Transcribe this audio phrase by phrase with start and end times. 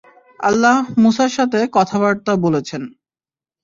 [0.39, 2.81] আল্লাহ মূসার সাথে কথাবার্তা বলেছেন।